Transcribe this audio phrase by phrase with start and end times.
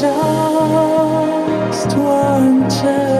[0.00, 3.17] just one.